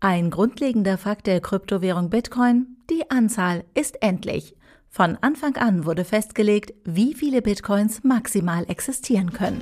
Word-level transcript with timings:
Ein 0.00 0.30
grundlegender 0.30 0.96
Fakt 0.96 1.26
der 1.26 1.40
Kryptowährung 1.40 2.08
Bitcoin, 2.08 2.76
die 2.88 3.10
Anzahl 3.10 3.64
ist 3.74 4.00
endlich. 4.00 4.54
Von 4.88 5.18
Anfang 5.22 5.56
an 5.56 5.86
wurde 5.86 6.04
festgelegt, 6.04 6.72
wie 6.84 7.14
viele 7.14 7.42
Bitcoins 7.42 8.04
maximal 8.04 8.64
existieren 8.70 9.32
können. 9.32 9.60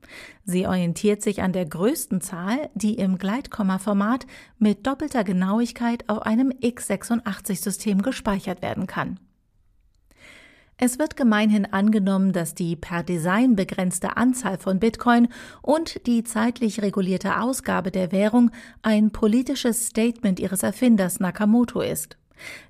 Sie 0.45 0.67
orientiert 0.67 1.23
sich 1.23 1.43
an 1.43 1.53
der 1.53 1.65
größten 1.65 2.21
Zahl, 2.21 2.71
die 2.75 2.95
im 2.95 3.17
Gleitkomma-Format 3.17 4.27
mit 4.59 4.89
doppelter 4.89 5.23
Genauigkeit 5.23 6.09
auf 6.09 6.23
einem 6.23 6.51
x86-System 6.51 8.03
gespeichert 8.03 8.63
werden 8.63 8.89
kann. 8.89 9.21
Es 10.77 10.99
wird 10.99 11.17
gemeinhin 11.17 11.73
angenommen, 11.73 12.33
dass 12.33 12.57
die 12.57 12.75
per 12.75 13.05
Design 13.05 13.55
begrenzte 13.55 14.17
Anzahl 14.17 14.59
von 14.59 14.81
Bitcoin 14.81 15.29
und 15.63 16.05
die 16.09 16.25
zeitlich 16.25 16.83
regulierte 16.83 17.41
Ausgabe 17.41 17.93
der 17.93 18.11
Währung 18.11 18.51
ein 18.83 19.13
politisches 19.13 19.87
Statement 19.87 20.41
ihres 20.41 20.65
Erfinders 20.65 21.21
Nakamoto 21.21 21.81
ist. 21.81 22.17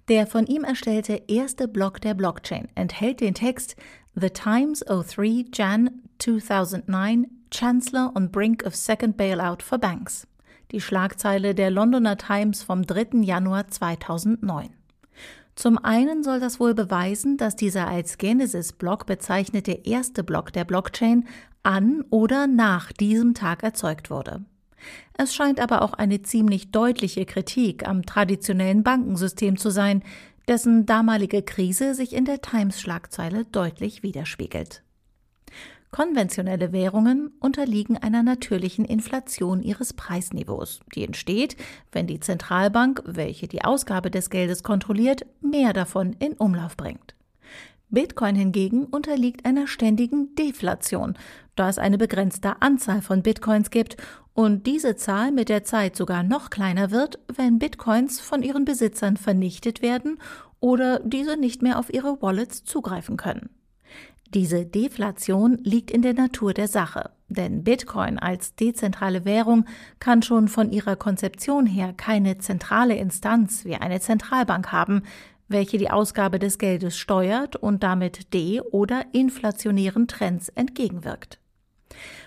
Der 0.08 0.26
von 0.26 0.46
ihm 0.46 0.64
erstellte 0.64 1.22
erste 1.28 1.68
Block 1.68 2.00
der 2.00 2.14
Blockchain 2.14 2.68
enthält 2.74 3.20
den 3.20 3.34
Text 3.34 3.76
The 4.14 4.30
Times 4.30 4.84
03 4.86 5.46
Jan 5.52 6.02
2009 6.18 7.26
Chancellor 7.52 8.12
on 8.14 8.30
Brink 8.30 8.64
of 8.66 8.74
Second 8.74 9.16
Bailout 9.16 9.62
for 9.62 9.78
Banks. 9.78 10.26
Die 10.72 10.80
Schlagzeile 10.80 11.54
der 11.54 11.70
Londoner 11.70 12.16
Times 12.16 12.62
vom 12.62 12.86
3. 12.86 13.22
Januar 13.22 13.68
2009. 13.68 14.70
Zum 15.56 15.78
einen 15.78 16.22
soll 16.22 16.40
das 16.40 16.60
wohl 16.60 16.74
beweisen, 16.74 17.36
dass 17.36 17.56
dieser 17.56 17.88
als 17.88 18.18
Genesis-Block 18.18 19.06
bezeichnete 19.06 19.72
erste 19.84 20.24
Block 20.24 20.52
der 20.52 20.64
Blockchain 20.64 21.26
an 21.62 22.04
oder 22.10 22.46
nach 22.46 22.92
diesem 22.92 23.34
Tag 23.34 23.62
erzeugt 23.62 24.10
wurde. 24.10 24.44
Es 25.16 25.34
scheint 25.34 25.60
aber 25.60 25.82
auch 25.82 25.92
eine 25.92 26.22
ziemlich 26.22 26.70
deutliche 26.70 27.26
Kritik 27.26 27.86
am 27.86 28.06
traditionellen 28.06 28.82
Bankensystem 28.82 29.56
zu 29.56 29.70
sein, 29.70 30.02
dessen 30.48 30.86
damalige 30.86 31.42
Krise 31.42 31.94
sich 31.94 32.12
in 32.14 32.24
der 32.24 32.40
Times-Schlagzeile 32.40 33.44
deutlich 33.44 34.02
widerspiegelt. 34.02 34.82
Konventionelle 35.90 36.72
Währungen 36.72 37.32
unterliegen 37.40 37.96
einer 37.96 38.22
natürlichen 38.22 38.84
Inflation 38.84 39.62
ihres 39.62 39.92
Preisniveaus, 39.92 40.80
die 40.94 41.04
entsteht, 41.04 41.56
wenn 41.90 42.06
die 42.06 42.20
Zentralbank, 42.20 43.02
welche 43.06 43.48
die 43.48 43.64
Ausgabe 43.64 44.10
des 44.10 44.30
Geldes 44.30 44.62
kontrolliert, 44.62 45.26
mehr 45.40 45.72
davon 45.72 46.14
in 46.20 46.34
Umlauf 46.34 46.76
bringt. 46.76 47.14
Bitcoin 47.90 48.36
hingegen 48.36 48.84
unterliegt 48.84 49.44
einer 49.44 49.66
ständigen 49.66 50.34
Deflation, 50.36 51.16
da 51.56 51.68
es 51.68 51.78
eine 51.78 51.98
begrenzte 51.98 52.62
Anzahl 52.62 53.02
von 53.02 53.22
Bitcoins 53.22 53.70
gibt 53.70 53.96
und 54.32 54.66
diese 54.66 54.96
Zahl 54.96 55.32
mit 55.32 55.48
der 55.48 55.64
Zeit 55.64 55.96
sogar 55.96 56.22
noch 56.22 56.50
kleiner 56.50 56.90
wird, 56.90 57.18
wenn 57.34 57.58
Bitcoins 57.58 58.20
von 58.20 58.42
ihren 58.42 58.64
Besitzern 58.64 59.16
vernichtet 59.16 59.82
werden 59.82 60.18
oder 60.60 61.00
diese 61.00 61.36
nicht 61.36 61.62
mehr 61.62 61.78
auf 61.78 61.92
ihre 61.92 62.22
Wallets 62.22 62.64
zugreifen 62.64 63.16
können. 63.16 63.50
Diese 64.32 64.64
Deflation 64.64 65.58
liegt 65.64 65.90
in 65.90 66.02
der 66.02 66.14
Natur 66.14 66.54
der 66.54 66.68
Sache, 66.68 67.10
denn 67.28 67.64
Bitcoin 67.64 68.16
als 68.16 68.54
dezentrale 68.54 69.24
Währung 69.24 69.64
kann 69.98 70.22
schon 70.22 70.46
von 70.46 70.70
ihrer 70.70 70.94
Konzeption 70.94 71.66
her 71.66 71.92
keine 71.96 72.38
zentrale 72.38 72.94
Instanz 72.94 73.64
wie 73.64 73.74
eine 73.74 74.00
Zentralbank 74.00 74.70
haben, 74.70 75.02
welche 75.50 75.78
die 75.78 75.90
Ausgabe 75.90 76.38
des 76.38 76.58
Geldes 76.58 76.96
steuert 76.96 77.56
und 77.56 77.82
damit 77.82 78.32
de- 78.32 78.60
oder 78.60 79.04
inflationären 79.12 80.08
Trends 80.08 80.48
entgegenwirkt. 80.48 81.38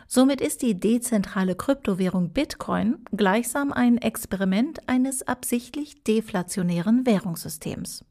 Somit 0.08 0.42
ist 0.42 0.62
die 0.62 0.80
dezentrale 0.80 1.56
Kryptowährung 1.56 2.30
Bitcoin 2.30 2.98
gleichsam 3.16 3.72
ein 3.72 3.98
Experiment 3.98 4.88
eines 4.88 5.28
absichtlich 5.28 6.04
deflationären 6.04 7.06
Währungssystems. 7.06 8.06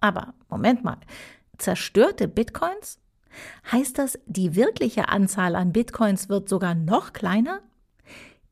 Aber 0.00 0.34
Moment 0.48 0.84
mal, 0.84 0.98
zerstörte 1.58 2.28
Bitcoins? 2.28 2.98
Heißt 3.70 3.98
das, 3.98 4.18
die 4.26 4.54
wirkliche 4.54 5.08
Anzahl 5.08 5.56
an 5.56 5.72
Bitcoins 5.72 6.28
wird 6.28 6.48
sogar 6.48 6.74
noch 6.74 7.12
kleiner? 7.12 7.60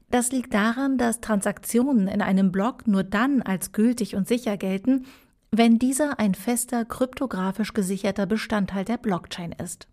Das 0.10 0.34
liegt 0.34 0.54
daran, 0.54 0.98
dass 0.98 1.22
Transaktionen 1.22 2.10
in 2.10 2.22
einem 2.22 2.52
Block 2.52 2.86
nur 2.86 3.04
dann 3.04 3.42
als 3.42 3.72
gültig 3.72 4.18
und 4.18 4.28
sicher 4.28 4.58
gelten, 4.58 5.06
wenn 5.52 5.80
dieser 5.80 6.18
ein 6.18 6.34
fester 6.34 6.86
kryptografisch 6.86 7.74
gesicherter 7.74 8.26
Bestandteil 8.26 8.86
der 8.86 8.98
Blockchain 8.98 9.52
ist. 9.52 9.88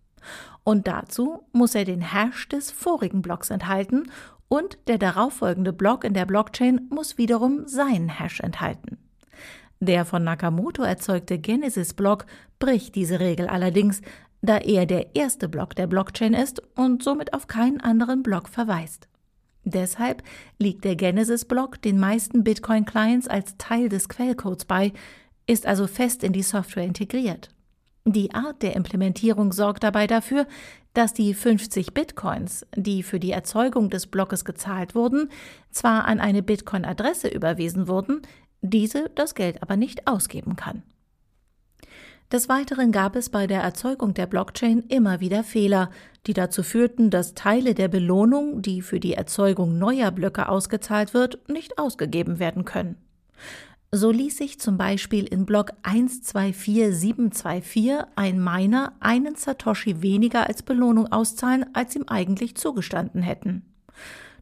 Und 0.63 0.87
dazu 0.87 1.43
muss 1.53 1.75
er 1.75 1.85
den 1.85 2.01
Hash 2.01 2.49
des 2.49 2.71
vorigen 2.71 3.23
Blocks 3.23 3.51
enthalten 3.51 4.11
und 4.49 4.79
der 4.87 4.99
darauffolgende 4.99 5.73
Block 5.73 6.05
in 6.05 6.15
der 6.15 6.27
Blockchain 6.27 6.87
muss 6.91 7.19
wiederum 7.19 7.67
seinen 7.67 8.09
Hash 8.09 8.41
enthalten. 8.41 8.99
Der 9.81 10.05
von 10.05 10.25
Nakamoto 10.25 10.83
erzeugte 10.83 11.39
Genesis-Block 11.39 12.27
bricht 12.59 12.95
diese 12.95 13.21
Regel 13.21 13.47
allerdings, 13.47 14.01
da 14.43 14.59
er 14.59 14.87
der 14.87 15.17
erste 15.17 15.49
Block 15.49 15.75
der 15.75 15.87
Blockchain 15.87 16.35
ist 16.35 16.63
und 16.77 17.03
somit 17.03 17.35
auf 17.35 17.47
keinen 17.47 17.81
anderen 17.81 18.23
Block 18.23 18.49
verweist. 18.49 19.09
Deshalb 19.65 20.23
liegt 20.59 20.85
der 20.85 20.97
Genesis-Block 20.97 21.83
den 21.83 21.99
meisten 21.99 22.43
Bitcoin-Clients 22.43 23.29
als 23.29 23.57
Teil 23.59 23.89
des 23.89 24.09
Quellcodes 24.09 24.65
bei, 24.65 24.93
ist 25.49 25.67
also 25.67 25.89
fest 25.89 26.23
in 26.23 26.33
die 26.33 26.43
Software 26.43 26.85
integriert. 26.85 27.51
Die 28.05 28.33
Art 28.33 28.63
der 28.63 28.77
Implementierung 28.77 29.53
sorgt 29.53 29.83
dabei 29.83 30.07
dafür, 30.07 30.47
dass 30.95 31.13
die 31.13 31.35
50 31.35 31.93
Bitcoins, 31.93 32.67
die 32.75 33.03
für 33.03 33.19
die 33.19 33.33
Erzeugung 33.33 33.91
des 33.91 34.07
Blockes 34.07 34.45
gezahlt 34.45 34.95
wurden, 34.95 35.31
zwar 35.71 36.07
an 36.07 36.21
eine 36.21 36.43
Bitcoin-Adresse 36.43 37.29
überwiesen 37.29 37.89
wurden, 37.89 38.23
diese 38.61 39.11
das 39.15 39.35
Geld 39.35 39.63
aber 39.63 39.77
nicht 39.77 40.07
ausgeben 40.07 40.57
kann. 40.57 40.83
Des 42.33 42.49
Weiteren 42.49 42.93
gab 42.93 43.17
es 43.17 43.31
bei 43.31 43.47
der 43.47 43.63
Erzeugung 43.63 44.13
der 44.13 44.27
Blockchain 44.27 44.85
immer 44.89 45.21
wieder 45.21 45.45
Fehler, 45.45 45.91
die 46.27 46.35
dazu 46.35 46.63
führten, 46.63 47.09
dass 47.09 47.35
Teile 47.35 47.75
der 47.75 47.89
Belohnung, 47.89 48.61
die 48.61 48.83
für 48.83 49.01
die 49.01 49.15
Erzeugung 49.15 49.79
neuer 49.79 50.11
Blöcke 50.11 50.49
ausgezahlt 50.49 51.15
wird, 51.15 51.49
nicht 51.49 51.79
ausgegeben 51.79 52.39
werden 52.39 52.67
können. 52.67 52.97
So 53.91 54.11
ließ 54.11 54.37
sich 54.37 54.61
zum 54.61 54.77
Beispiel 54.77 55.25
in 55.25 55.47
Block 55.47 55.73
124724 55.83 57.93
ein 58.17 58.45
Miner 58.45 58.93
einen 59.01 59.35
Satoshi 59.35 60.03
weniger 60.03 60.47
als 60.47 60.63
Belohnung 60.63 61.11
auszahlen, 61.11 61.65
als 61.73 61.97
ihm 61.97 62.05
eigentlich 62.07 62.55
zugestanden 62.55 63.23
hätten. 63.23 63.63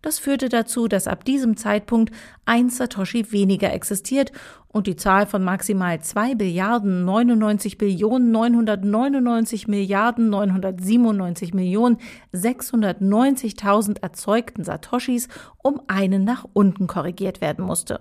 Das 0.03 0.19
führte 0.19 0.49
dazu, 0.49 0.89
dass 0.89 1.07
ab 1.07 1.25
diesem 1.25 1.57
Zeitpunkt 1.57 2.13
ein 2.45 2.71
Satoshi 2.71 3.31
weniger 3.31 3.73
existiert 3.73 4.33
und 4.67 4.89
die 4.89 4.97
Zahl 4.97 5.27
von 5.27 5.45
maximal 5.45 6.01
2 6.01 6.35
Billiarden 6.35 7.05
99 7.05 7.79
Billionen 7.79 8.33
999 8.33 9.69
Milliarden 9.69 10.29
997 10.29 11.55
Millionen 11.55 11.99
690.000 12.35 14.03
erzeugten 14.03 14.65
Satoshis 14.65 15.29
um 15.63 15.83
einen 15.87 16.25
nach 16.25 16.45
unten 16.53 16.89
korrigiert 16.89 17.41
werden 17.41 17.65
musste. 17.65 18.01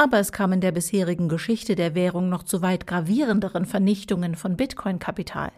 Aber 0.00 0.18
es 0.18 0.32
kam 0.32 0.52
in 0.54 0.62
der 0.62 0.72
bisherigen 0.72 1.28
Geschichte 1.28 1.74
der 1.74 1.94
Währung 1.94 2.30
noch 2.30 2.42
zu 2.42 2.62
weit 2.62 2.86
gravierenderen 2.86 3.66
Vernichtungen 3.66 4.34
von 4.34 4.56
Bitcoin-Kapital. 4.56 5.52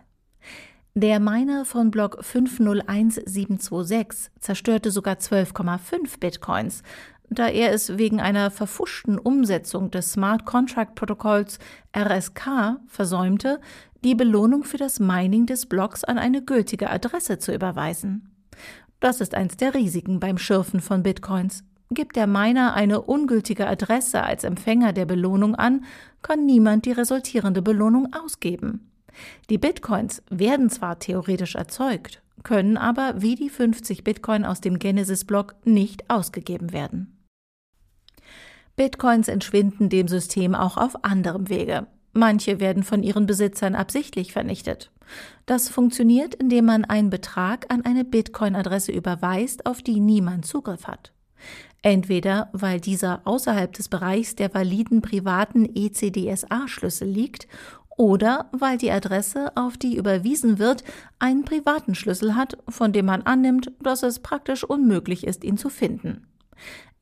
Der 0.95 1.21
Miner 1.21 1.65
von 1.65 1.93
Block 1.93 2.25
501726 2.25 4.33
zerstörte 4.41 4.91
sogar 4.91 5.15
12,5 5.15 6.19
Bitcoins, 6.19 6.83
da 7.31 7.47
er 7.47 7.71
es 7.71 7.97
wegen 7.99 8.21
einer 8.21 8.51
verfuschten 8.51 9.17
Umsetzung 9.17 9.93
des 9.93 10.11
Smart 10.11 10.45
Contract 10.45 10.97
Protokolls 10.97 11.61
RSK 11.97 12.81
versäumte, 12.89 13.61
die 14.03 14.17
Belohnung 14.17 14.65
für 14.65 14.79
das 14.79 14.99
Mining 14.99 15.47
des 15.47 15.67
Blocks 15.67 16.03
an 16.03 16.19
eine 16.19 16.43
gültige 16.43 16.91
Adresse 16.91 17.39
zu 17.39 17.55
überweisen. 17.55 18.29
Das 18.99 19.21
ist 19.21 19.37
eins 19.37 19.57
der 19.57 19.75
Risiken 19.75 20.19
beim 20.19 20.37
Schürfen 20.37 20.81
von 20.81 21.05
Bitcoins. 21.05 21.63
Gibt 21.95 22.17
der 22.17 22.27
Miner 22.27 22.73
eine 22.73 23.03
ungültige 23.03 23.67
Adresse 23.67 24.23
als 24.23 24.45
Empfänger 24.45 24.95
der 24.95 25.05
Belohnung 25.05 25.55
an, 25.55 25.85
kann 26.23 26.47
niemand 26.47 26.87
die 26.87 26.93
resultierende 26.93 27.61
Belohnung 27.61 28.15
ausgeben. 28.15 28.91
Die 29.51 29.59
Bitcoins 29.59 30.23
werden 30.31 30.71
zwar 30.71 30.99
theoretisch 30.99 31.55
erzeugt, 31.55 32.23
können 32.45 32.79
aber 32.79 33.21
wie 33.21 33.35
die 33.35 33.51
50 33.51 34.05
Bitcoin 34.05 34.47
aus 34.47 34.63
dem 34.63 34.79
Genesis-Block 34.79 35.55
nicht 35.65 36.09
ausgegeben 36.09 36.73
werden. 36.73 37.19
Bitcoins 38.75 39.29
entschwinden 39.29 39.91
dem 39.91 40.09
System 40.09 40.55
auch 40.55 40.79
auf 40.79 41.05
anderem 41.05 41.51
Wege. 41.51 41.89
Manche 42.15 42.59
werden 42.59 42.85
von 42.85 43.03
ihren 43.03 43.27
Besitzern 43.27 43.75
absichtlich 43.75 44.33
vernichtet. 44.33 44.91
Das 45.45 45.69
funktioniert, 45.69 46.35
indem 46.35 46.65
man 46.65 46.87
einen 46.87 47.11
Betrag 47.11 47.67
an 47.71 47.85
eine 47.85 48.05
Bitcoin-Adresse 48.05 48.93
überweist, 48.93 49.67
auf 49.67 49.83
die 49.83 50.01
niemand 50.01 50.47
Zugriff 50.47 50.87
hat. 50.87 51.13
Entweder 51.83 52.49
weil 52.53 52.81
dieser 52.81 53.23
außerhalb 53.25 53.73
des 53.73 53.89
Bereichs 53.89 54.37
der 54.37 54.55
validen 54.55 55.03
privaten 55.03 55.69
ECDSA-Schlüssel 55.75 57.09
liegt 57.09 57.49
oder 57.97 58.49
weil 58.53 58.79
die 58.79 58.91
Adresse, 58.91 59.53
auf 59.57 59.77
die 59.77 59.97
überwiesen 59.97 60.59
wird, 60.59 60.85
einen 61.19 61.45
privaten 61.45 61.95
Schlüssel 61.95 62.37
hat, 62.37 62.57
von 62.69 62.93
dem 62.93 63.07
man 63.07 63.23
annimmt, 63.23 63.73
dass 63.83 64.03
es 64.03 64.21
praktisch 64.21 64.65
unmöglich 64.65 65.27
ist, 65.27 65.45
ihn 65.45 65.59
zu 65.59 65.69
finden. 65.69 66.27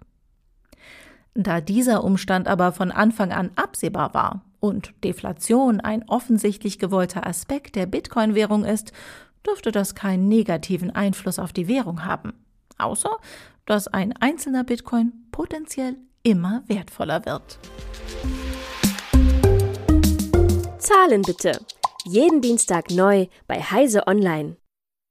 Da 1.34 1.60
dieser 1.60 2.06
Umstand 2.06 2.48
aber 2.48 2.72
von 2.72 2.92
Anfang 2.92 3.34
an 3.34 3.52
absehbar 3.56 4.14
war 4.14 4.46
und 4.62 4.94
Deflation 5.04 5.82
ein 5.82 6.08
offensichtlich 6.08 6.80
gewollter 6.80 7.28
Aspekt 7.28 7.76
der 7.76 7.86
Bitcoin-Währung 7.86 8.64
ist, 8.64 8.94
dürfte 9.46 9.72
das 9.72 9.96
keinen 9.96 10.28
negativen 10.28 10.92
Einfluss 10.92 11.40
auf 11.40 11.54
die 11.54 11.68
Währung 11.68 12.06
haben. 12.06 12.34
Außer, 12.78 13.18
dass 13.66 13.88
ein 13.88 14.14
einzelner 14.20 14.64
Bitcoin 14.64 15.14
potenziell 15.32 15.98
immer 16.24 16.64
wertvoller 16.68 17.26
wird. 17.26 17.60
Zahlen 20.80 21.22
bitte. 21.22 21.60
Jeden 22.06 22.42
Dienstag 22.42 22.92
neu 22.92 23.28
bei 23.48 23.62
Heise 23.62 24.06
Online. 24.08 24.58